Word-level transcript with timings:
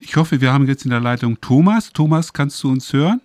Ich 0.00 0.14
hoffe, 0.14 0.40
wir 0.40 0.52
haben 0.52 0.68
jetzt 0.68 0.84
in 0.84 0.90
der 0.90 1.00
Leitung 1.00 1.40
Thomas. 1.40 1.92
Thomas, 1.92 2.32
kannst 2.32 2.62
du 2.62 2.68
uns 2.70 2.92
hören? 2.92 3.20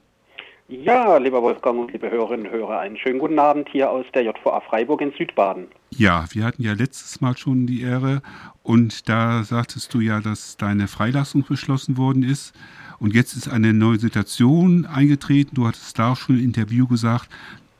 Ja, 0.67 1.17
lieber 1.17 1.39
Wolfgang 1.43 1.77
und 1.79 1.91
liebe 1.91 2.09
Hörerinnen 2.09 2.47
und 2.47 2.51
Hörer, 2.51 2.79
einen 2.79 2.97
schönen 2.97 3.19
guten 3.19 3.37
Abend 3.37 3.69
hier 3.69 3.91
aus 3.91 4.05
der 4.15 4.23
JVA 4.23 4.59
Freiburg 4.61 5.01
in 5.01 5.11
Südbaden. 5.15 5.67
Ja, 5.91 6.25
wir 6.31 6.43
hatten 6.43 6.63
ja 6.63 6.73
letztes 6.73 7.21
Mal 7.21 7.37
schon 7.37 7.67
die 7.67 7.83
Ehre 7.83 8.23
und 8.63 9.07
da 9.07 9.43
sagtest 9.43 9.93
du 9.93 9.99
ja, 9.99 10.19
dass 10.19 10.57
deine 10.57 10.87
Freilassung 10.87 11.45
beschlossen 11.47 11.95
worden 11.97 12.23
ist. 12.23 12.53
Und 12.97 13.13
jetzt 13.13 13.35
ist 13.35 13.47
eine 13.47 13.71
neue 13.71 13.99
Situation 13.99 14.87
eingetreten. 14.87 15.53
Du 15.53 15.67
hattest 15.67 15.99
da 15.99 16.13
auch 16.13 16.17
schon 16.17 16.39
im 16.39 16.43
Interview 16.43 16.87
gesagt, 16.87 17.29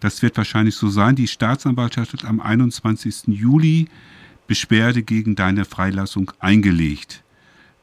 das 0.01 0.21
wird 0.21 0.37
wahrscheinlich 0.37 0.75
so 0.75 0.89
sein. 0.89 1.15
Die 1.15 1.27
Staatsanwaltschaft 1.27 2.13
hat 2.13 2.25
am 2.25 2.39
21. 2.39 3.23
Juli 3.27 3.87
Beschwerde 4.45 5.01
gegen 5.01 5.35
deine 5.35 5.65
Freilassung 5.65 6.31
eingelegt. 6.37 7.23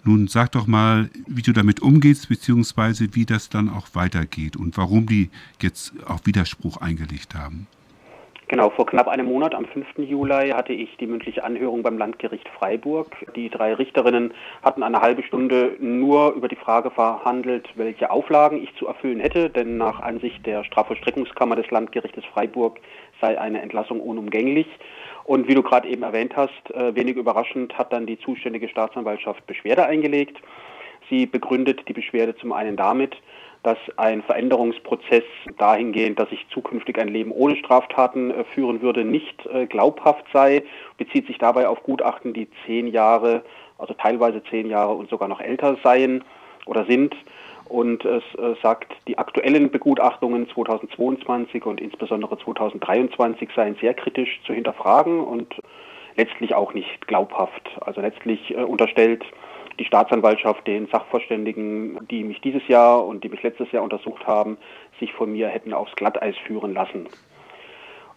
Nun 0.02 0.28
sag 0.28 0.52
doch 0.52 0.66
mal, 0.66 1.10
wie 1.26 1.42
du 1.42 1.52
damit 1.52 1.80
umgehst, 1.80 2.28
beziehungsweise 2.28 3.14
wie 3.14 3.26
das 3.26 3.48
dann 3.48 3.68
auch 3.68 3.88
weitergeht 3.92 4.56
und 4.56 4.76
warum 4.76 5.06
die 5.06 5.30
jetzt 5.60 5.92
auch 6.06 6.20
Widerspruch 6.24 6.78
eingelegt 6.78 7.34
haben. 7.34 7.66
Genau, 8.50 8.68
vor 8.70 8.84
knapp 8.84 9.06
einem 9.06 9.26
Monat, 9.26 9.54
am 9.54 9.64
5. 9.64 9.98
Juli, 9.98 10.48
hatte 10.48 10.72
ich 10.72 10.96
die 10.96 11.06
mündliche 11.06 11.44
Anhörung 11.44 11.84
beim 11.84 11.98
Landgericht 11.98 12.48
Freiburg. 12.48 13.14
Die 13.36 13.48
drei 13.48 13.74
Richterinnen 13.74 14.34
hatten 14.64 14.82
eine 14.82 15.00
halbe 15.00 15.22
Stunde 15.22 15.76
nur 15.78 16.32
über 16.32 16.48
die 16.48 16.56
Frage 16.56 16.90
verhandelt, 16.90 17.68
welche 17.76 18.10
Auflagen 18.10 18.60
ich 18.60 18.74
zu 18.74 18.88
erfüllen 18.88 19.20
hätte, 19.20 19.50
denn 19.50 19.76
nach 19.76 20.00
Ansicht 20.00 20.44
der 20.46 20.64
Strafvollstreckungskammer 20.64 21.54
des 21.54 21.70
Landgerichtes 21.70 22.24
Freiburg 22.24 22.80
sei 23.20 23.40
eine 23.40 23.62
Entlassung 23.62 24.00
unumgänglich. 24.00 24.66
Und 25.22 25.46
wie 25.46 25.54
du 25.54 25.62
gerade 25.62 25.86
eben 25.86 26.02
erwähnt 26.02 26.34
hast, 26.34 26.74
äh, 26.74 26.92
wenig 26.96 27.14
überraschend 27.14 27.78
hat 27.78 27.92
dann 27.92 28.06
die 28.06 28.18
zuständige 28.18 28.68
Staatsanwaltschaft 28.68 29.46
Beschwerde 29.46 29.86
eingelegt. 29.86 30.38
Sie 31.08 31.26
begründet 31.26 31.86
die 31.86 31.92
Beschwerde 31.92 32.34
zum 32.34 32.52
einen 32.52 32.76
damit, 32.76 33.14
dass 33.62 33.78
ein 33.96 34.22
Veränderungsprozess 34.22 35.24
dahingehend, 35.58 36.18
dass 36.18 36.32
ich 36.32 36.46
zukünftig 36.48 36.98
ein 36.98 37.08
Leben 37.08 37.30
ohne 37.30 37.56
Straftaten 37.56 38.30
äh, 38.30 38.44
führen 38.44 38.80
würde, 38.80 39.04
nicht 39.04 39.46
äh, 39.46 39.66
glaubhaft 39.66 40.24
sei, 40.32 40.62
bezieht 40.96 41.26
sich 41.26 41.38
dabei 41.38 41.68
auf 41.68 41.82
Gutachten, 41.82 42.32
die 42.32 42.48
zehn 42.64 42.86
Jahre, 42.86 43.42
also 43.78 43.94
teilweise 43.94 44.42
zehn 44.44 44.68
Jahre 44.68 44.94
und 44.94 45.10
sogar 45.10 45.28
noch 45.28 45.40
älter 45.40 45.76
seien 45.82 46.24
oder 46.66 46.86
sind 46.86 47.14
und 47.66 48.04
es 48.04 48.22
äh, 48.36 48.54
sagt, 48.62 48.92
die 49.06 49.18
aktuellen 49.18 49.70
Begutachtungen 49.70 50.48
2022 50.48 51.64
und 51.66 51.80
insbesondere 51.80 52.38
2023 52.38 53.50
seien 53.54 53.76
sehr 53.80 53.94
kritisch 53.94 54.40
zu 54.46 54.54
hinterfragen 54.54 55.20
und 55.20 55.54
letztlich 56.16 56.54
auch 56.54 56.72
nicht 56.74 57.06
glaubhaft. 57.06 57.70
Also 57.80 58.00
letztlich 58.00 58.54
unterstellt 58.54 59.24
die 59.78 59.84
Staatsanwaltschaft 59.84 60.66
den 60.66 60.86
Sachverständigen, 60.88 62.06
die 62.10 62.24
mich 62.24 62.40
dieses 62.40 62.66
Jahr 62.68 63.04
und 63.06 63.24
die 63.24 63.28
mich 63.28 63.42
letztes 63.42 63.70
Jahr 63.72 63.82
untersucht 63.82 64.26
haben, 64.26 64.58
sich 64.98 65.12
von 65.12 65.32
mir 65.32 65.48
hätten 65.48 65.72
aufs 65.72 65.94
Glatteis 65.96 66.36
führen 66.46 66.74
lassen. 66.74 67.08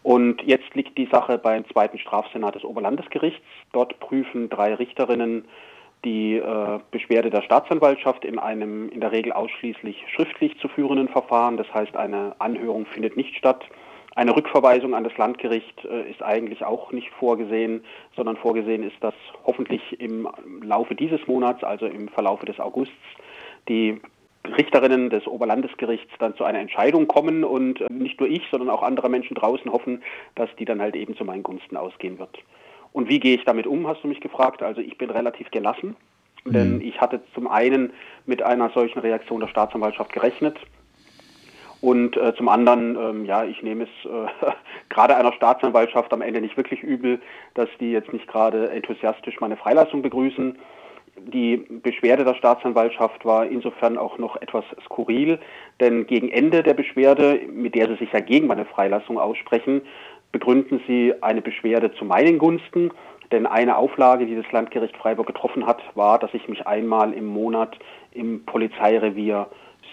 Und 0.03 0.41
jetzt 0.43 0.75
liegt 0.75 0.97
die 0.97 1.07
Sache 1.07 1.37
beim 1.37 1.65
zweiten 1.69 1.97
Strafsenat 1.97 2.55
des 2.55 2.65
Oberlandesgerichts. 2.65 3.41
Dort 3.71 3.99
prüfen 3.99 4.49
drei 4.49 4.73
Richterinnen 4.73 5.45
die 6.03 6.35
äh, 6.35 6.79
Beschwerde 6.91 7.29
der 7.29 7.41
Staatsanwaltschaft 7.41 8.25
in 8.25 8.37
einem 8.37 8.89
in 8.89 8.99
der 8.99 9.13
Regel 9.13 9.31
ausschließlich 9.31 10.03
schriftlich 10.13 10.59
zu 10.59 10.67
führenden 10.67 11.07
Verfahren. 11.07 11.55
Das 11.55 11.73
heißt, 11.73 11.95
eine 11.95 12.35
Anhörung 12.39 12.85
findet 12.85 13.15
nicht 13.15 13.35
statt. 13.35 13.63
Eine 14.15 14.35
Rückverweisung 14.35 14.93
an 14.93 15.03
das 15.03 15.17
Landgericht 15.17 15.85
äh, 15.85 16.09
ist 16.09 16.21
eigentlich 16.21 16.63
auch 16.63 16.91
nicht 16.91 17.09
vorgesehen, 17.19 17.83
sondern 18.15 18.37
vorgesehen 18.37 18.83
ist, 18.83 18.95
dass 19.01 19.15
hoffentlich 19.45 19.99
im 19.99 20.27
Laufe 20.61 20.93
dieses 20.93 21.25
Monats, 21.27 21.63
also 21.63 21.87
im 21.87 22.09
Verlaufe 22.09 22.45
des 22.45 22.59
Augusts, 22.59 22.93
die 23.67 23.99
Richterinnen 24.45 25.09
des 25.09 25.25
Oberlandesgerichts 25.25 26.11
dann 26.19 26.35
zu 26.35 26.43
einer 26.43 26.59
Entscheidung 26.59 27.07
kommen 27.07 27.43
und 27.43 27.81
äh, 27.81 27.87
nicht 27.91 28.19
nur 28.19 28.29
ich, 28.29 28.43
sondern 28.51 28.69
auch 28.69 28.83
andere 28.83 29.09
Menschen 29.09 29.35
draußen 29.35 29.71
hoffen, 29.71 30.03
dass 30.35 30.49
die 30.57 30.65
dann 30.65 30.81
halt 30.81 30.95
eben 30.95 31.15
zu 31.15 31.25
meinen 31.25 31.43
Gunsten 31.43 31.77
ausgehen 31.77 32.19
wird. 32.19 32.37
Und 32.91 33.09
wie 33.09 33.19
gehe 33.19 33.35
ich 33.35 33.45
damit 33.45 33.65
um, 33.65 33.87
hast 33.87 34.03
du 34.03 34.07
mich 34.07 34.21
gefragt. 34.21 34.61
Also 34.61 34.81
ich 34.81 34.97
bin 34.97 35.09
relativ 35.09 35.49
gelassen, 35.49 35.95
mhm. 36.43 36.51
denn 36.53 36.81
ich 36.81 37.01
hatte 37.01 37.21
zum 37.33 37.47
einen 37.47 37.93
mit 38.25 38.43
einer 38.43 38.69
solchen 38.69 38.99
Reaktion 38.99 39.39
der 39.39 39.47
Staatsanwaltschaft 39.47 40.13
gerechnet. 40.13 40.59
Und 41.83 42.15
äh, 42.15 42.33
zum 42.35 42.47
anderen, 42.47 42.95
ähm, 42.95 43.25
ja, 43.25 43.43
ich 43.43 43.61
nehme 43.61 43.83
es 43.83 44.09
äh, 44.09 44.47
gerade 44.89 45.17
einer 45.17 45.33
Staatsanwaltschaft 45.33 46.13
am 46.13 46.21
Ende 46.21 46.39
nicht 46.39 46.55
wirklich 46.55 46.81
übel, 46.81 47.19
dass 47.55 47.67
die 47.81 47.91
jetzt 47.91 48.13
nicht 48.13 48.25
gerade 48.25 48.69
enthusiastisch 48.69 49.41
meine 49.41 49.57
Freilassung 49.57 50.01
begrüßen. 50.01 50.57
Die 51.17 51.57
Beschwerde 51.57 52.23
der 52.23 52.35
Staatsanwaltschaft 52.35 53.25
war 53.25 53.47
insofern 53.47 53.97
auch 53.97 54.17
noch 54.17 54.41
etwas 54.41 54.63
skurril, 54.85 55.39
denn 55.81 56.07
gegen 56.07 56.29
Ende 56.29 56.63
der 56.63 56.73
Beschwerde, 56.73 57.41
mit 57.51 57.75
der 57.75 57.89
sie 57.89 57.95
sich 57.95 58.13
ja 58.13 58.21
gegen 58.21 58.47
meine 58.47 58.63
Freilassung 58.63 59.19
aussprechen, 59.19 59.81
begründen 60.31 60.79
sie 60.87 61.13
eine 61.19 61.41
Beschwerde 61.41 61.91
zu 61.95 62.05
meinen 62.05 62.37
Gunsten. 62.37 62.91
Denn 63.33 63.45
eine 63.45 63.75
Auflage, 63.75 64.25
die 64.25 64.37
das 64.37 64.49
Landgericht 64.53 64.95
Freiburg 64.95 65.27
getroffen 65.27 65.67
hat, 65.67 65.81
war, 65.95 66.17
dass 66.17 66.33
ich 66.33 66.47
mich 66.47 66.65
einmal 66.65 67.11
im 67.11 67.25
Monat 67.25 67.77
im 68.13 68.45
Polizeirevier 68.45 69.47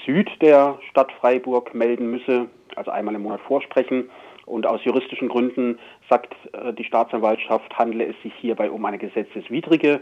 Süd 0.05 0.31
der 0.41 0.79
Stadt 0.91 1.13
Freiburg 1.21 1.75
melden 1.75 2.11
müsse, 2.11 2.47
also 2.77 2.91
einmal 2.91 3.15
im 3.15 3.23
Monat 3.23 3.41
vorsprechen. 3.41 4.11
Und 4.47 4.67
aus 4.67 4.85
juristischen 4.85 5.29
Gründen 5.29 5.79
sagt 6.09 6.35
äh, 6.53 6.73
die 6.73 6.85
Staatsanwaltschaft, 6.85 7.77
handle 7.79 8.05
es 8.05 8.17
sich 8.23 8.33
hierbei 8.41 8.71
um 8.71 8.85
eine 8.85 8.99
gesetzeswidrige 8.99 10.01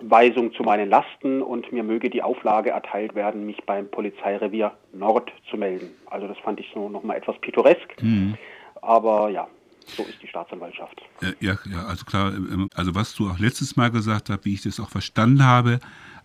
Weisung 0.00 0.52
zu 0.52 0.62
meinen 0.62 0.88
Lasten 0.88 1.42
und 1.42 1.72
mir 1.72 1.82
möge 1.82 2.10
die 2.10 2.22
Auflage 2.22 2.70
erteilt 2.70 3.14
werden, 3.14 3.46
mich 3.46 3.64
beim 3.66 3.88
Polizeirevier 3.88 4.72
Nord 4.92 5.30
zu 5.50 5.56
melden. 5.56 5.90
Also 6.06 6.26
das 6.26 6.38
fand 6.38 6.60
ich 6.60 6.70
so 6.74 6.88
nochmal 6.88 7.16
etwas 7.16 7.38
pittoresk. 7.40 8.02
Mhm. 8.02 8.36
Aber 8.80 9.30
ja, 9.30 9.46
so 9.86 10.02
ist 10.02 10.20
die 10.22 10.28
Staatsanwaltschaft. 10.28 11.00
Ja, 11.40 11.56
ja, 11.70 11.84
also 11.86 12.04
klar, 12.04 12.32
ähm, 12.34 12.68
also 12.74 12.94
was 12.94 13.14
du 13.14 13.28
auch 13.28 13.38
letztes 13.38 13.76
Mal 13.76 13.90
gesagt 13.90 14.30
hast, 14.30 14.44
wie 14.44 14.54
ich 14.54 14.62
das 14.62 14.80
auch 14.80 14.90
verstanden 14.90 15.44
habe, 15.44 15.80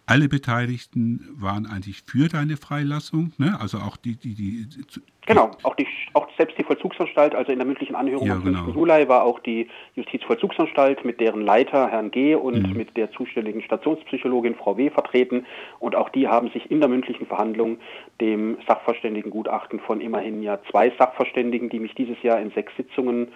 alle 0.07 0.29
Beteiligten 0.29 1.35
waren 1.37 1.65
eigentlich 1.65 2.01
für 2.07 2.29
deine 2.29 2.55
Freilassung, 2.55 3.33
ne? 3.37 3.57
Also 3.59 3.79
auch 3.79 3.97
die, 3.97 4.15
die, 4.15 4.35
die. 4.35 4.65
Genau, 5.25 5.51
auch 5.63 5.75
die, 5.75 5.85
auch 6.13 6.29
selbst 6.37 6.57
die 6.57 6.63
Vollzugsanstalt, 6.63 7.35
also 7.35 7.51
in 7.51 7.59
der 7.59 7.67
mündlichen 7.67 7.93
Anhörung 7.93 8.25
ja, 8.25 8.35
am 8.35 8.43
5. 8.43 8.57
Genau. 8.57 8.73
Juli 8.73 9.09
war 9.09 9.23
auch 9.23 9.39
die 9.41 9.67
Justizvollzugsanstalt 9.95 11.03
mit 11.03 11.19
deren 11.19 11.41
Leiter 11.41 11.89
Herrn 11.89 12.11
G. 12.11 12.35
und 12.35 12.69
mhm. 12.69 12.77
mit 12.77 12.95
der 12.95 13.11
zuständigen 13.11 13.61
Stationspsychologin 13.61 14.55
Frau 14.55 14.77
W. 14.77 14.89
vertreten. 14.89 15.45
Und 15.79 15.95
auch 15.95 16.07
die 16.07 16.29
haben 16.29 16.49
sich 16.51 16.71
in 16.71 16.79
der 16.79 16.87
mündlichen 16.87 17.27
Verhandlung 17.27 17.77
dem 18.21 18.57
Sachverständigengutachten 18.65 19.81
von 19.81 19.99
immerhin 19.99 20.41
ja 20.41 20.59
zwei 20.71 20.89
Sachverständigen, 20.97 21.67
die 21.67 21.79
mich 21.79 21.93
dieses 21.95 22.21
Jahr 22.23 22.39
in 22.39 22.51
sechs 22.51 22.71
Sitzungen 22.77 23.27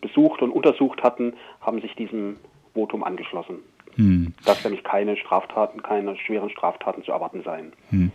besucht 0.00 0.42
und 0.42 0.50
untersucht 0.50 1.04
hatten, 1.04 1.34
haben 1.60 1.80
sich 1.80 1.94
diesem 1.94 2.36
Votum 2.74 3.04
angeschlossen. 3.04 3.60
Hm. 3.96 4.34
Dass 4.44 4.62
nämlich 4.64 4.84
keine 4.84 5.16
Straftaten, 5.16 5.82
keine 5.82 6.16
schweren 6.18 6.50
Straftaten 6.50 7.02
zu 7.02 7.12
erwarten 7.12 7.42
seien. 7.42 7.72
Hm. 7.90 8.12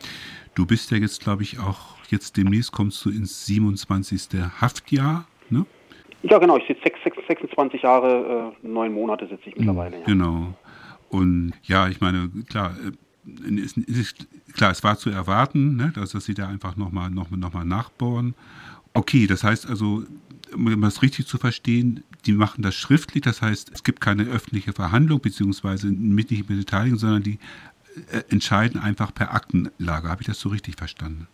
Du 0.56 0.66
bist 0.66 0.92
ja 0.92 0.98
jetzt, 0.98 1.22
glaube 1.22 1.44
ich, 1.44 1.60
auch 1.60 1.98
jetzt 2.10 2.38
demnächst 2.38 2.72
kommst 2.72 3.04
du 3.06 3.10
ins 3.10 3.46
27. 3.46 4.42
Haftjahr, 4.60 5.26
ne? 5.50 5.66
Ja, 6.24 6.38
genau. 6.38 6.58
Ich 6.58 6.68
sitze 6.68 6.82
26 7.28 7.82
Jahre, 7.82 8.54
äh, 8.64 8.68
neun 8.68 8.94
Monate 8.94 9.28
sitze 9.28 9.50
ich 9.50 9.56
mittlerweile. 9.56 10.00
Ja. 10.00 10.06
Genau. 10.06 10.54
Und 11.10 11.54
ja, 11.64 11.88
ich 11.88 12.00
meine, 12.00 12.30
klar, 12.48 12.76
äh, 12.86 13.60
es, 13.60 13.76
es, 13.78 14.16
klar, 14.54 14.72
es 14.72 14.84
war 14.84 14.98
zu 14.98 15.10
erwarten, 15.10 15.76
ne, 15.76 15.92
dass, 15.96 16.12
dass 16.12 16.26
sie 16.26 16.34
da 16.34 16.48
einfach 16.48 16.76
nochmal 16.78 17.10
noch, 17.10 17.30
noch 17.32 17.54
mal 17.54 17.66
nachbohren. 17.66 18.36
Okay, 18.94 19.28
das 19.28 19.44
heißt 19.44 19.68
also, 19.68 20.04
um 20.54 20.82
das 20.82 21.02
richtig 21.02 21.28
zu 21.28 21.38
verstehen, 21.38 22.04
die 22.26 22.34
machen 22.34 22.62
das 22.62 22.76
schriftlich, 22.76 23.24
das 23.24 23.42
heißt, 23.42 23.72
es 23.74 23.84
gibt 23.84 24.02
keine 24.02 24.24
öffentliche 24.24 24.74
Verhandlung 24.74 25.22
beziehungsweise 25.22 25.88
nicht 25.88 26.32
mit 26.32 26.48
Beteiligung, 26.48 26.98
sondern 26.98 27.24
die 27.24 27.40
äh, 28.12 28.22
entscheiden 28.30 28.80
einfach 28.80 29.14
per 29.14 29.34
Aktenlage. 29.34 30.10
Habe 30.10 30.22
ich 30.22 30.28
das 30.28 30.40
so 30.40 30.50
richtig 30.50 30.76
verstanden? 30.76 31.28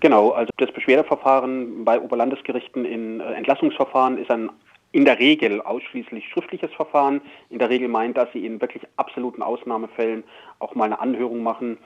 Genau, 0.00 0.30
also 0.30 0.50
das 0.58 0.72
Beschwerdeverfahren 0.72 1.84
bei 1.84 2.00
Oberlandesgerichten 2.00 2.84
in 2.84 3.20
äh, 3.20 3.34
Entlassungsverfahren 3.34 4.18
ist 4.18 4.30
ein 4.30 4.50
in 4.90 5.04
der 5.04 5.18
Regel 5.18 5.60
ausschließlich 5.60 6.28
schriftliches 6.30 6.72
Verfahren. 6.72 7.20
In 7.50 7.58
der 7.58 7.68
Regel 7.68 7.88
meint, 7.88 8.16
dass 8.16 8.32
sie 8.32 8.46
in 8.46 8.58
wirklich 8.60 8.82
absoluten 8.96 9.42
Ausnahmefällen 9.42 10.24
auch 10.60 10.74
mal 10.74 10.86
eine 10.86 10.98
Anhörung 10.98 11.42
machen 11.42 11.76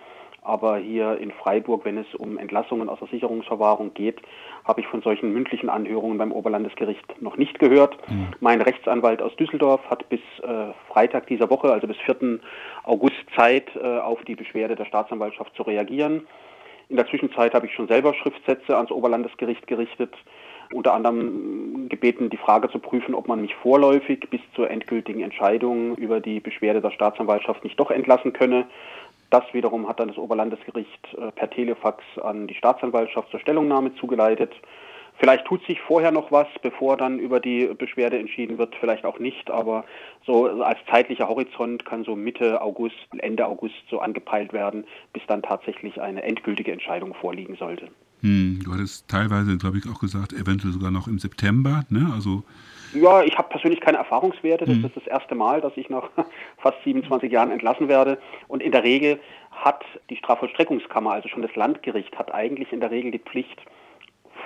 aber 0.42 0.78
hier 0.78 1.18
in 1.18 1.30
Freiburg, 1.30 1.84
wenn 1.84 1.98
es 1.98 2.14
um 2.16 2.36
Entlassungen 2.36 2.88
aus 2.88 2.98
der 2.98 3.08
Sicherungsverwahrung 3.08 3.94
geht, 3.94 4.20
habe 4.64 4.80
ich 4.80 4.86
von 4.88 5.00
solchen 5.02 5.32
mündlichen 5.32 5.68
Anhörungen 5.68 6.18
beim 6.18 6.32
Oberlandesgericht 6.32 7.22
noch 7.22 7.36
nicht 7.36 7.58
gehört. 7.58 7.96
Mhm. 8.08 8.28
Mein 8.40 8.60
Rechtsanwalt 8.60 9.22
aus 9.22 9.34
Düsseldorf 9.36 9.80
hat 9.88 10.08
bis 10.08 10.20
äh, 10.42 10.72
Freitag 10.88 11.28
dieser 11.28 11.48
Woche, 11.48 11.72
also 11.72 11.86
bis 11.86 11.96
4. 11.98 12.40
August, 12.84 13.14
Zeit, 13.36 13.70
äh, 13.76 13.98
auf 13.98 14.22
die 14.24 14.34
Beschwerde 14.34 14.74
der 14.74 14.84
Staatsanwaltschaft 14.84 15.54
zu 15.54 15.62
reagieren. 15.62 16.26
In 16.88 16.96
der 16.96 17.06
Zwischenzeit 17.06 17.54
habe 17.54 17.66
ich 17.66 17.74
schon 17.74 17.88
selber 17.88 18.12
Schriftsätze 18.12 18.76
ans 18.76 18.90
Oberlandesgericht 18.90 19.66
gerichtet, 19.66 20.14
unter 20.72 20.94
anderem 20.94 21.88
gebeten, 21.88 22.30
die 22.30 22.36
Frage 22.36 22.68
zu 22.70 22.78
prüfen, 22.78 23.14
ob 23.14 23.28
man 23.28 23.40
mich 23.40 23.54
vorläufig 23.54 24.28
bis 24.30 24.40
zur 24.54 24.70
endgültigen 24.70 25.22
Entscheidung 25.22 25.96
über 25.96 26.20
die 26.20 26.40
Beschwerde 26.40 26.80
der 26.80 26.90
Staatsanwaltschaft 26.90 27.62
nicht 27.64 27.78
doch 27.78 27.90
entlassen 27.90 28.32
könne. 28.32 28.66
Das 29.32 29.44
wiederum 29.54 29.88
hat 29.88 29.98
dann 29.98 30.08
das 30.08 30.18
Oberlandesgericht 30.18 31.14
äh, 31.14 31.32
per 31.32 31.48
Telefax 31.48 32.04
an 32.22 32.46
die 32.46 32.54
Staatsanwaltschaft 32.54 33.30
zur 33.30 33.40
Stellungnahme 33.40 33.94
zugeleitet. 33.94 34.52
Vielleicht 35.16 35.46
tut 35.46 35.64
sich 35.64 35.80
vorher 35.80 36.10
noch 36.12 36.30
was, 36.30 36.48
bevor 36.60 36.98
dann 36.98 37.18
über 37.18 37.40
die 37.40 37.66
Beschwerde 37.66 38.18
entschieden 38.18 38.58
wird, 38.58 38.76
vielleicht 38.76 39.06
auch 39.06 39.18
nicht, 39.18 39.50
aber 39.50 39.84
so 40.26 40.62
als 40.62 40.78
zeitlicher 40.90 41.28
Horizont 41.28 41.86
kann 41.86 42.04
so 42.04 42.14
Mitte 42.14 42.60
August, 42.60 43.08
Ende 43.16 43.46
August 43.46 43.82
so 43.88 44.00
angepeilt 44.00 44.52
werden, 44.52 44.84
bis 45.14 45.22
dann 45.26 45.40
tatsächlich 45.40 45.98
eine 45.98 46.22
endgültige 46.24 46.72
Entscheidung 46.72 47.14
vorliegen 47.14 47.56
sollte. 47.56 47.88
Hm, 48.22 48.60
du 48.64 48.72
hattest 48.72 49.08
teilweise, 49.08 49.58
glaube 49.58 49.78
ich, 49.78 49.88
auch 49.88 50.00
gesagt, 50.00 50.32
eventuell 50.32 50.72
sogar 50.72 50.90
noch 50.90 51.08
im 51.08 51.18
September, 51.18 51.84
ne? 51.90 52.10
Also 52.14 52.42
ja, 52.94 53.22
ich 53.22 53.38
habe 53.38 53.48
persönlich 53.48 53.80
keine 53.80 53.98
Erfahrungswerte. 53.98 54.66
Das 54.66 54.74
hm. 54.74 54.84
ist 54.84 54.96
das 54.96 55.06
erste 55.06 55.34
Mal, 55.34 55.60
dass 55.60 55.72
ich 55.76 55.88
nach 55.88 56.10
fast 56.58 56.76
27 56.84 57.32
Jahren 57.32 57.50
entlassen 57.50 57.88
werde. 57.88 58.18
Und 58.48 58.62
in 58.62 58.72
der 58.72 58.84
Regel 58.84 59.18
hat 59.50 59.82
die 60.10 60.16
Strafvollstreckungskammer, 60.16 61.12
also 61.12 61.28
schon 61.28 61.42
das 61.42 61.54
Landgericht, 61.56 62.18
hat 62.18 62.34
eigentlich 62.34 62.72
in 62.72 62.80
der 62.80 62.90
Regel 62.90 63.10
die 63.10 63.18
Pflicht, 63.18 63.62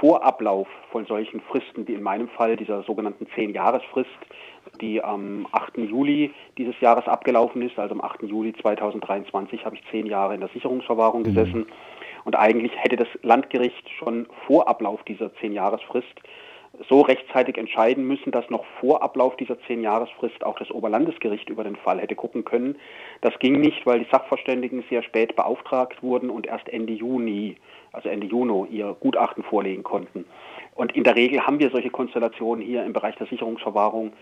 vor 0.01 0.25
Ablauf 0.25 0.69
von 0.91 1.07
solchen 1.07 1.41
Fristen, 1.41 1.87
wie 1.89 1.95
in 1.95 2.03
meinem 2.03 2.29
Fall 2.29 2.57
dieser 2.57 2.83
sogenannten 2.83 3.27
Zehn-Jahres-Frist, 3.35 4.11
die 4.81 5.03
am 5.03 5.47
8. 5.53 5.79
Juli 5.79 6.33
dieses 6.59 6.79
Jahres 6.81 7.07
abgelaufen 7.07 7.63
ist, 7.63 7.79
also 7.79 7.95
am 7.95 8.01
8. 8.01 8.25
Juli 8.25 8.53
2023 8.61 9.65
habe 9.65 9.77
ich 9.77 9.83
zehn 9.91 10.07
Jahre 10.07 10.35
in 10.35 10.41
der 10.41 10.51
Sicherungsverwahrung 10.51 11.23
mhm. 11.23 11.67
Und 12.27 12.35
eigentlich 12.35 12.73
hätte 12.77 12.97
das 12.97 13.07
Landgericht 13.23 13.89
schon 14.01 14.27
vor 14.49 14.67
Ablauf 14.67 15.01
dieser 15.05 15.33
Zehn-Jahres-Frist 15.37 16.21
so 16.89 17.03
rechtzeitig 17.03 17.57
entscheiden 17.57 18.05
müssen, 18.05 18.33
dass 18.33 18.51
noch 18.51 18.65
vor 18.81 19.01
Ablauf 19.01 19.37
dieser 19.37 19.61
Zehn-Jahresfrist 19.61 20.45
auch 20.45 20.59
das 20.59 20.73
Oberlandesgericht 20.73 21.49
über 21.49 21.63
den 21.63 21.77
Fall 21.77 22.01
hätte 22.01 22.17
gucken 22.17 22.45
können. 22.45 22.79
Das 23.21 23.39
ging 23.39 23.61
nicht, 23.61 23.87
weil 23.87 24.01
die 24.01 24.11
Sachverständigen 24.11 24.83
sehr 24.91 25.05
spät 25.05 25.37
beauftragt 25.37 26.03
wurden 26.03 26.29
und 26.29 26.49
erst 26.49 26.69
Ende 26.69 26.95
Juni, 26.95 27.59
also 27.93 28.09
Ende 28.09 28.27
Juni, 28.27 28.67
ihr 28.71 28.97
Gutachten 28.99 29.45
vorlegen 29.45 29.85
konnten. 29.85 30.25
Und 30.75 30.97
in 30.97 31.05
der 31.05 31.15
Regel 31.15 31.47
haben 31.47 31.61
wir 31.61 31.71
solche 31.71 31.91
Konstellationen 31.91 32.65
hier 32.65 32.85
im 32.85 32.93
Bereich 32.93 33.15
der 33.15 33.29
Sicherungsverwahrung 33.29 34.15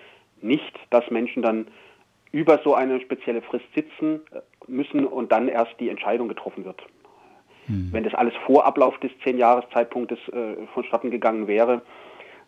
nicht, 0.43 0.79
dass 0.91 1.11
Menschen 1.11 1.43
dann 1.43 1.69
über 2.33 2.61
so 2.65 2.75
eine 2.75 3.00
spezielle 3.00 3.41
Frist 3.41 3.65
sitzen 3.75 4.21
müssen 4.69 5.07
und 5.07 5.33
dann 5.33 5.49
erst 5.49 5.73
die 5.81 5.89
Entscheidung 5.89 6.29
getroffen 6.29 6.67
wird. 6.67 6.83
Hm. 7.66 7.88
Wenn 7.93 8.05
das 8.05 8.14
alles 8.14 8.34
vor 8.46 8.66
Ablauf 8.66 8.99
des 9.00 9.11
Zehn-Jahres-Zeitpunktes 9.22 10.19
äh, 10.28 10.66
vonstatten 10.72 11.11
gegangen 11.11 11.46
wäre, 11.46 11.82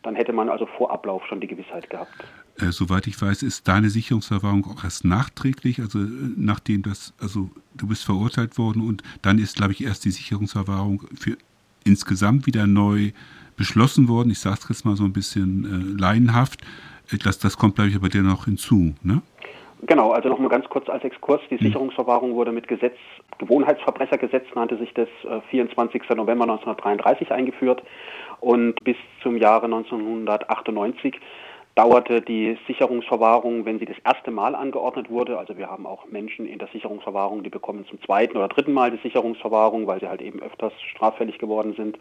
dann 0.03 0.15
hätte 0.15 0.33
man 0.33 0.49
also 0.49 0.67
vor 0.67 0.93
Ablauf 0.93 1.27
schon 1.27 1.41
die 1.41 1.47
Gewissheit 1.47 1.91
gehabt. 1.91 2.13
Äh, 2.59 2.71
soweit 2.71 3.07
ich 3.07 3.21
weiß, 3.21 3.43
ist 3.43 3.69
deine 3.69 3.91
Sicherungsverwahrung 3.91 4.65
auch 4.67 4.85
erst 4.85 5.05
nachträglich, 5.05 5.81
also 5.81 5.99
äh, 5.99 6.09
nachdem 6.37 6.83
das, 6.83 7.13
also 7.21 7.51
du 7.75 7.89
bist 7.89 8.05
verurteilt 8.05 8.57
worden 8.57 8.87
und 8.87 9.03
dann 9.23 9.39
ist, 9.39 9.57
glaube 9.57 9.73
ich, 9.73 9.85
erst 9.85 10.05
die 10.05 10.11
Sicherungsverwahrung 10.11 11.03
für 11.19 11.37
insgesamt 11.85 12.47
wieder 12.47 12.67
neu 12.67 13.13
beschlossen 13.57 14.09
worden. 14.09 14.31
Ich 14.31 14.39
sage 14.39 14.61
es 14.63 14.69
jetzt 14.69 14.85
mal 14.85 14.97
so 14.97 15.05
ein 15.05 15.13
bisschen 15.13 15.65
äh, 15.65 16.01
laienhaft. 16.01 16.63
Äh, 17.11 17.19
das, 17.19 17.39
das 17.39 17.57
kommt, 17.57 17.77
glaube 17.77 17.91
ich, 17.91 17.97
aber 17.97 18.09
dir 18.09 18.23
noch 18.23 18.47
hinzu, 18.47 18.95
ne? 19.03 19.23
Genau, 19.83 20.11
also 20.11 20.29
nochmal 20.29 20.49
ganz 20.49 20.69
kurz 20.69 20.89
als 20.89 21.05
Exkurs. 21.05 21.41
Die 21.51 21.59
hm. 21.59 21.67
Sicherungsverwahrung 21.67 22.35
wurde 22.35 22.53
mit 22.53 22.67
Gesetz, 22.69 22.97
Gewohnheitsverbrechergesetz 23.39 24.47
nannte 24.55 24.79
sich 24.79 24.93
das, 24.95 25.09
24. 25.51 26.03
November 26.11 26.45
1933 26.45 27.31
eingeführt 27.31 27.83
und 28.41 28.83
bis 28.85 28.97
zum 29.23 29.37
Jahre 29.37 29.67
1998 29.67 31.21
dauerte 31.77 32.23
die 32.23 32.57
Sicherungsverwahrung, 32.67 33.67
wenn 33.67 33.79
sie 33.79 33.85
das 33.85 33.99
erste 34.03 34.31
Mal 34.31 34.55
angeordnet 34.55 35.11
wurde. 35.11 35.39
Also 35.39 35.59
wir 35.59 35.71
haben 35.71 35.87
auch 35.87 36.07
Menschen 36.07 36.47
in 36.47 36.59
der 36.59 36.69
Sicherungsverwahrung, 36.69 37.43
die 37.43 37.51
bekommen 37.51 37.85
zum 37.87 38.01
zweiten 38.03 38.39
oder 38.39 38.49
dritten 38.49 38.73
Mal 38.73 38.91
die 38.91 39.03
Sicherungsverwahrung, 39.03 39.87
weil 39.87 40.01
sie 40.01 40.09
halt 40.09 40.23
eben 40.23 40.41
öfters 40.41 40.73
straffällig 40.95 41.39
geworden 41.39 41.75
sind. 41.77 41.99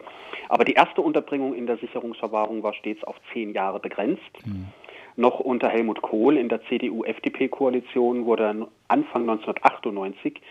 Aber 0.48 0.64
die 0.64 0.74
erste 0.74 1.02
Unterbringung 1.02 1.54
in 1.54 1.68
der 1.68 1.78
Sicherungsverwahrung 1.78 2.64
war 2.64 2.74
stets 2.74 3.04
auf 3.04 3.18
zehn 3.34 3.54
Jahre 3.54 3.82
begrenzt. 3.82 4.22
Mhm. 4.46 4.68
Noch 5.18 5.40
unter 5.40 5.70
Helmut 5.70 6.02
Kohl 6.02 6.38
in 6.38 6.50
der 6.50 6.62
CDU-FDP-Koalition 6.66 8.26
wurde 8.26 8.68
Anfang 8.88 9.22
1998 9.22 10.42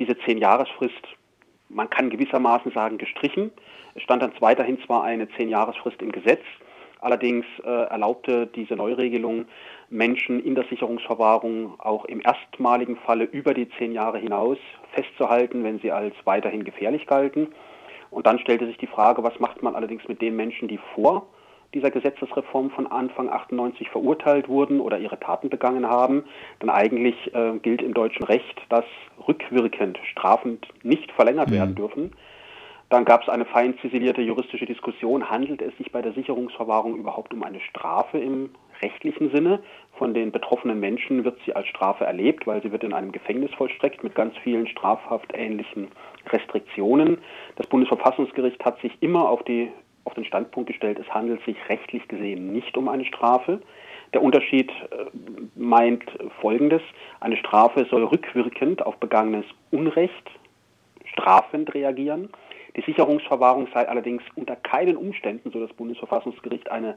diese 0.00 0.18
Zehn-Jahresfrist, 0.18 1.02
man 1.68 1.90
kann 1.90 2.10
gewissermaßen 2.10 2.72
sagen, 2.72 2.96
gestrichen. 2.96 3.50
Es 3.94 4.02
stand 4.02 4.22
dann 4.22 4.32
weiterhin 4.40 4.78
zwar 4.86 5.04
eine 5.04 5.28
Zehn-Jahresfrist 5.30 6.00
im 6.00 6.12
Gesetz, 6.12 6.42
allerdings 7.00 7.44
äh, 7.64 7.68
erlaubte 7.68 8.46
diese 8.46 8.74
Neuregelung 8.74 9.46
Menschen 9.90 10.42
in 10.42 10.54
der 10.54 10.64
Sicherungsverwahrung 10.64 11.78
auch 11.78 12.04
im 12.06 12.20
erstmaligen 12.20 12.96
Falle 12.96 13.24
über 13.24 13.54
die 13.54 13.68
zehn 13.78 13.92
Jahre 13.92 14.18
hinaus 14.18 14.58
festzuhalten, 14.92 15.62
wenn 15.62 15.78
sie 15.80 15.92
als 15.92 16.14
weiterhin 16.24 16.64
gefährlich 16.64 17.06
galten. 17.06 17.48
Und 18.10 18.26
dann 18.26 18.38
stellte 18.38 18.66
sich 18.66 18.78
die 18.78 18.86
Frage, 18.86 19.22
was 19.22 19.38
macht 19.40 19.62
man 19.62 19.74
allerdings 19.74 20.08
mit 20.08 20.20
den 20.22 20.36
Menschen, 20.36 20.68
die 20.68 20.80
vor 20.94 21.26
dieser 21.76 21.90
Gesetzesreform 21.90 22.70
von 22.70 22.86
Anfang 22.86 23.28
98 23.28 23.90
verurteilt 23.90 24.48
wurden 24.48 24.80
oder 24.80 24.98
ihre 24.98 25.20
Taten 25.20 25.50
begangen 25.50 25.86
haben. 25.86 26.24
Denn 26.62 26.70
eigentlich 26.70 27.34
äh, 27.34 27.58
gilt 27.60 27.82
im 27.82 27.92
deutschen 27.92 28.24
Recht, 28.24 28.62
dass 28.70 28.86
rückwirkend 29.28 29.98
strafend 30.10 30.66
nicht 30.82 31.12
verlängert 31.12 31.50
mhm. 31.50 31.54
werden 31.54 31.74
dürfen. 31.74 32.12
Dann 32.88 33.04
gab 33.04 33.22
es 33.22 33.28
eine 33.28 33.44
fein 33.44 33.76
ziselierte 33.80 34.22
juristische 34.22 34.64
Diskussion, 34.64 35.28
handelt 35.28 35.60
es 35.60 35.76
sich 35.76 35.92
bei 35.92 36.00
der 36.02 36.12
Sicherungsverwahrung 36.12 36.96
überhaupt 36.96 37.34
um 37.34 37.42
eine 37.42 37.60
Strafe 37.60 38.18
im 38.18 38.50
rechtlichen 38.80 39.30
Sinne? 39.32 39.60
Von 39.98 40.14
den 40.14 40.30
betroffenen 40.30 40.80
Menschen 40.80 41.24
wird 41.24 41.38
sie 41.44 41.54
als 41.54 41.66
Strafe 41.66 42.04
erlebt, 42.04 42.46
weil 42.46 42.62
sie 42.62 42.72
wird 42.72 42.84
in 42.84 42.92
einem 42.92 43.12
Gefängnis 43.12 43.52
vollstreckt 43.54 44.04
mit 44.04 44.14
ganz 44.14 44.34
vielen 44.38 44.66
strafhaftähnlichen 44.68 45.88
Restriktionen. 46.28 47.18
Das 47.56 47.66
Bundesverfassungsgericht 47.66 48.64
hat 48.64 48.80
sich 48.80 48.92
immer 49.00 49.28
auf 49.28 49.42
die 49.42 49.68
auf 50.06 50.14
den 50.14 50.24
Standpunkt 50.24 50.68
gestellt, 50.68 50.98
es 50.98 51.12
handelt 51.12 51.44
sich 51.44 51.56
rechtlich 51.68 52.06
gesehen 52.08 52.52
nicht 52.52 52.76
um 52.76 52.88
eine 52.88 53.04
Strafe. 53.04 53.60
Der 54.14 54.22
Unterschied 54.22 54.70
äh, 54.70 55.06
meint 55.56 56.04
Folgendes. 56.40 56.82
Eine 57.20 57.36
Strafe 57.36 57.86
soll 57.90 58.04
rückwirkend 58.04 58.86
auf 58.86 58.96
begangenes 58.98 59.44
Unrecht 59.70 60.30
strafend 61.04 61.74
reagieren. 61.74 62.30
Die 62.76 62.82
Sicherungsverwahrung 62.82 63.68
sei 63.72 63.88
allerdings 63.88 64.22
unter 64.34 64.54
keinen 64.54 64.96
Umständen, 64.96 65.50
so 65.50 65.60
das 65.60 65.72
Bundesverfassungsgericht, 65.72 66.70
eine 66.70 66.94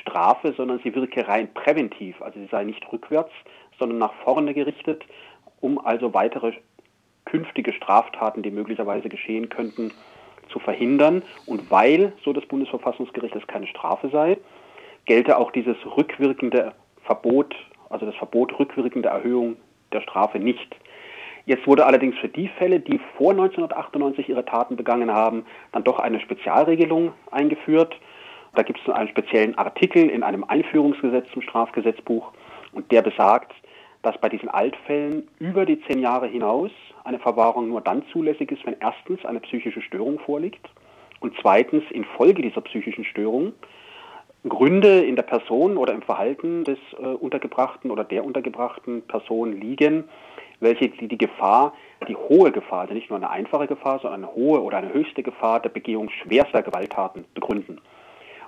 Strafe, 0.00 0.52
sondern 0.56 0.80
sie 0.80 0.94
wirke 0.94 1.26
rein 1.26 1.52
präventiv. 1.54 2.20
Also 2.20 2.40
sie 2.40 2.48
sei 2.50 2.64
nicht 2.64 2.84
rückwärts, 2.92 3.32
sondern 3.78 3.98
nach 3.98 4.12
vorne 4.24 4.54
gerichtet, 4.54 5.04
um 5.60 5.78
also 5.78 6.12
weitere 6.12 6.52
künftige 7.24 7.72
Straftaten, 7.72 8.42
die 8.42 8.50
möglicherweise 8.50 9.08
geschehen 9.08 9.48
könnten, 9.48 9.92
zu 10.48 10.58
verhindern. 10.58 11.22
Und 11.46 11.70
weil, 11.70 12.12
so 12.24 12.32
das 12.32 12.46
Bundesverfassungsgericht, 12.46 13.34
es 13.34 13.46
keine 13.46 13.66
Strafe 13.66 14.08
sei, 14.10 14.38
gelte 15.06 15.38
auch 15.38 15.50
dieses 15.50 15.76
rückwirkende 15.96 16.72
Verbot, 17.04 17.54
also 17.90 18.06
das 18.06 18.14
Verbot 18.16 18.58
rückwirkende 18.58 19.08
Erhöhung 19.08 19.56
der 19.92 20.00
Strafe 20.00 20.38
nicht. 20.38 20.76
Jetzt 21.46 21.66
wurde 21.66 21.84
allerdings 21.84 22.16
für 22.18 22.28
die 22.28 22.48
Fälle, 22.48 22.80
die 22.80 22.98
vor 23.18 23.32
1998 23.32 24.30
ihre 24.30 24.46
Taten 24.46 24.76
begangen 24.76 25.12
haben, 25.12 25.44
dann 25.72 25.84
doch 25.84 25.98
eine 25.98 26.20
Spezialregelung 26.20 27.12
eingeführt. 27.30 27.94
Da 28.54 28.62
gibt 28.62 28.80
es 28.80 28.92
einen 28.92 29.08
speziellen 29.08 29.58
Artikel 29.58 30.08
in 30.08 30.22
einem 30.22 30.44
Einführungsgesetz 30.44 31.30
zum 31.32 31.42
Strafgesetzbuch 31.42 32.32
und 32.72 32.90
der 32.90 33.02
besagt, 33.02 33.52
dass 34.04 34.18
bei 34.18 34.28
diesen 34.28 34.48
Altfällen 34.48 35.28
über 35.38 35.64
die 35.64 35.80
zehn 35.82 35.98
Jahre 35.98 36.26
hinaus 36.26 36.70
eine 37.04 37.18
Verwahrung 37.18 37.68
nur 37.68 37.80
dann 37.80 38.02
zulässig 38.12 38.52
ist, 38.52 38.64
wenn 38.66 38.76
erstens 38.78 39.24
eine 39.24 39.40
psychische 39.40 39.82
Störung 39.82 40.18
vorliegt 40.20 40.68
und 41.20 41.34
zweitens 41.40 41.84
infolge 41.90 42.42
dieser 42.42 42.60
psychischen 42.60 43.04
Störung 43.04 43.52
Gründe 44.46 45.02
in 45.02 45.16
der 45.16 45.22
Person 45.22 45.78
oder 45.78 45.94
im 45.94 46.02
Verhalten 46.02 46.64
des 46.64 46.78
äh, 46.98 47.06
Untergebrachten 47.06 47.90
oder 47.90 48.04
der 48.04 48.24
untergebrachten 48.26 49.00
Person 49.02 49.58
liegen, 49.58 50.04
welche 50.60 50.90
die, 50.90 51.08
die 51.08 51.16
Gefahr, 51.16 51.72
die 52.06 52.14
hohe 52.14 52.52
Gefahr, 52.52 52.82
also 52.82 52.92
nicht 52.92 53.08
nur 53.08 53.16
eine 53.16 53.30
einfache 53.30 53.66
Gefahr, 53.66 54.00
sondern 54.00 54.24
eine 54.24 54.34
hohe 54.34 54.62
oder 54.62 54.76
eine 54.76 54.92
höchste 54.92 55.22
Gefahr 55.22 55.60
der 55.60 55.70
Begehung 55.70 56.10
schwerster 56.10 56.62
Gewalttaten 56.62 57.24
begründen. 57.32 57.80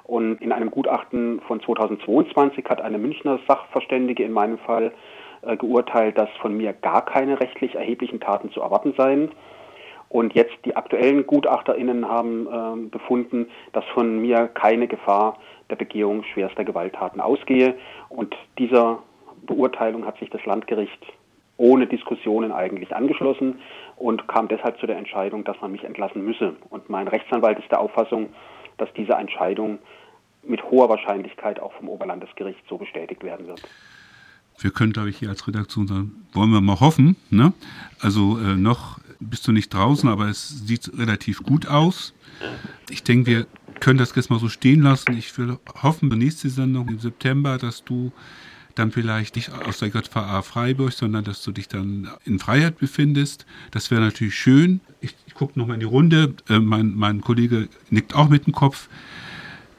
Und 0.04 0.40
in 0.42 0.52
einem 0.52 0.70
Gutachten 0.70 1.40
von 1.48 1.60
2022 1.62 2.64
hat 2.68 2.82
eine 2.82 2.98
Münchner 2.98 3.40
Sachverständige 3.48 4.22
in 4.22 4.32
meinem 4.32 4.58
Fall 4.58 4.92
äh, 5.42 5.56
geurteilt, 5.56 6.18
dass 6.18 6.30
von 6.40 6.56
mir 6.56 6.72
gar 6.72 7.04
keine 7.04 7.40
rechtlich 7.40 7.74
erheblichen 7.74 8.20
Taten 8.20 8.50
zu 8.50 8.60
erwarten 8.60 8.94
seien. 8.96 9.30
Und 10.08 10.34
jetzt 10.34 10.54
die 10.64 10.76
aktuellen 10.76 11.26
GutachterInnen 11.26 12.08
haben 12.08 12.46
äh, 12.46 12.88
befunden, 12.90 13.48
dass 13.72 13.84
von 13.86 14.20
mir 14.20 14.48
keine 14.48 14.86
Gefahr 14.86 15.38
der 15.68 15.76
Begehung 15.76 16.22
schwerster 16.22 16.64
Gewalttaten 16.64 17.20
ausgehe. 17.20 17.74
Und 18.08 18.36
dieser 18.58 19.00
Beurteilung 19.44 20.06
hat 20.06 20.18
sich 20.18 20.30
das 20.30 20.44
Landgericht 20.44 21.04
ohne 21.56 21.86
Diskussionen 21.86 22.52
eigentlich 22.52 22.94
angeschlossen 22.94 23.60
und 23.96 24.28
kam 24.28 24.46
deshalb 24.48 24.78
zu 24.78 24.86
der 24.86 24.98
Entscheidung, 24.98 25.44
dass 25.44 25.60
man 25.60 25.72
mich 25.72 25.84
entlassen 25.84 26.24
müsse. 26.24 26.54
Und 26.70 26.90
mein 26.90 27.08
Rechtsanwalt 27.08 27.58
ist 27.58 27.70
der 27.70 27.80
Auffassung, 27.80 28.28
dass 28.76 28.92
diese 28.92 29.14
Entscheidung 29.14 29.78
mit 30.42 30.62
hoher 30.70 30.88
Wahrscheinlichkeit 30.88 31.58
auch 31.58 31.72
vom 31.72 31.88
Oberlandesgericht 31.88 32.62
so 32.68 32.76
bestätigt 32.76 33.24
werden 33.24 33.46
wird. 33.46 33.62
Wir 34.58 34.70
können, 34.70 34.92
glaube 34.92 35.10
ich, 35.10 35.18
hier 35.18 35.28
als 35.28 35.46
Redaktion 35.46 35.86
sagen, 35.86 36.12
wollen 36.32 36.50
wir 36.50 36.60
mal 36.60 36.80
hoffen. 36.80 37.16
Ne? 37.30 37.52
Also 38.00 38.38
äh, 38.38 38.56
noch 38.56 38.98
bist 39.20 39.46
du 39.46 39.52
nicht 39.52 39.72
draußen, 39.72 40.08
aber 40.08 40.28
es 40.28 40.66
sieht 40.66 40.90
relativ 40.96 41.42
gut 41.42 41.66
aus. 41.66 42.14
Ich 42.90 43.02
denke, 43.02 43.30
wir 43.30 43.46
können 43.80 43.98
das 43.98 44.14
jetzt 44.14 44.30
mal 44.30 44.38
so 44.38 44.48
stehen 44.48 44.82
lassen. 44.82 45.16
Ich 45.16 45.36
will 45.38 45.58
hoffen, 45.82 46.10
die 46.10 46.16
nächste 46.16 46.48
Sendung 46.48 46.88
im 46.88 46.98
September, 46.98 47.58
dass 47.58 47.84
du 47.84 48.12
dann 48.74 48.92
vielleicht 48.92 49.36
nicht 49.36 49.50
aus 49.50 49.78
der 49.78 49.88
JVA 49.88 50.42
Freiburg, 50.42 50.92
sondern 50.92 51.24
dass 51.24 51.42
du 51.42 51.50
dich 51.50 51.68
dann 51.68 52.10
in 52.24 52.38
Freiheit 52.38 52.78
befindest. 52.78 53.46
Das 53.70 53.90
wäre 53.90 54.02
natürlich 54.02 54.34
schön. 54.34 54.80
Ich, 55.00 55.14
ich 55.26 55.34
gucke 55.34 55.58
nochmal 55.58 55.74
in 55.74 55.80
die 55.80 55.86
Runde. 55.86 56.34
Äh, 56.48 56.58
mein, 56.58 56.94
mein 56.94 57.22
Kollege 57.22 57.68
nickt 57.90 58.14
auch 58.14 58.28
mit 58.28 58.46
dem 58.46 58.52
Kopf. 58.52 58.88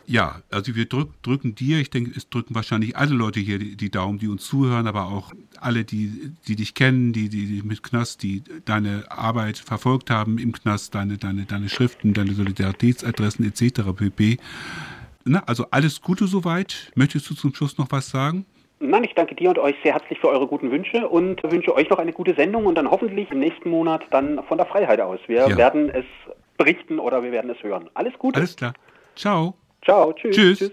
Ja, 0.10 0.42
also 0.50 0.74
wir 0.74 0.86
drück, 0.86 1.22
drücken 1.22 1.54
dir, 1.54 1.80
ich 1.80 1.90
denke, 1.90 2.12
es 2.16 2.30
drücken 2.30 2.56
wahrscheinlich 2.56 2.96
alle 2.96 3.14
Leute 3.14 3.42
hier 3.42 3.60
die, 3.60 3.76
die, 3.76 3.92
Daumen, 3.92 4.20
die 4.20 4.30
uns 4.30 4.46
zuhören, 4.46 4.88
aber 4.88 5.08
auch 5.08 5.34
alle, 5.60 5.84
die, 5.84 6.32
die 6.48 6.56
dich 6.56 6.74
kennen, 6.74 7.12
die, 7.12 7.28
die, 7.28 7.46
die 7.46 7.62
mit 7.62 7.84
Knast, 7.84 8.24
die 8.24 8.42
deine 8.64 9.04
Arbeit 9.10 9.58
verfolgt 9.58 10.10
haben 10.10 10.38
im 10.38 10.54
Knast, 10.54 10.96
deine, 10.96 11.18
deine, 11.18 11.44
deine 11.44 11.68
Schriften, 11.68 12.14
deine 12.14 12.32
Solidaritätsadressen 12.32 13.46
etc. 13.46 13.82
pp. 13.94 14.38
Na, 15.26 15.44
also 15.46 15.66
alles 15.72 16.02
Gute 16.02 16.26
soweit. 16.28 16.90
Möchtest 16.96 17.30
du 17.30 17.36
zum 17.36 17.54
Schluss 17.54 17.78
noch 17.78 17.88
was 17.92 18.10
sagen? 18.10 18.46
Nein, 18.80 19.04
ich 19.04 19.14
danke 19.14 19.36
dir 19.36 19.50
und 19.50 19.60
euch 19.60 19.76
sehr 19.84 19.92
herzlich 19.92 20.20
für 20.20 20.30
eure 20.30 20.48
guten 20.48 20.72
Wünsche 20.72 21.06
und 21.10 21.44
wünsche 21.44 21.76
euch 21.76 21.90
noch 21.90 22.00
eine 22.00 22.14
gute 22.14 22.34
Sendung 22.34 22.66
und 22.66 22.76
dann 22.76 22.90
hoffentlich 22.90 23.30
im 23.32 23.40
nächsten 23.40 23.70
Monat 23.70 24.04
dann 24.12 24.42
von 24.48 24.58
der 24.58 24.68
Freiheit 24.68 25.02
aus. 25.02 25.20
Wir 25.28 25.50
ja. 25.50 25.58
werden 25.58 25.90
es 25.90 26.06
berichten 26.58 26.98
oder 26.98 27.24
wir 27.24 27.34
werden 27.34 27.50
es 27.50 27.62
hören. 27.62 27.90
Alles 27.94 28.14
Gute. 28.18 28.38
Alles 28.38 28.56
klar. 28.56 28.74
Ciao. 29.18 29.56
Ciao. 29.84 30.14
Tschüss. 30.14 30.36
Tschüss. 30.36 30.58
tschüss. 30.58 30.66